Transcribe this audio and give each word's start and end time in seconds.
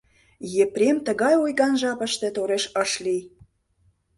Епрем 0.63 0.97
тыгай 1.05 1.35
ойган 1.43 1.73
жапыште 1.81 2.27
тореш 2.35 2.65
ыш 2.83 2.91
лий. 3.03 3.21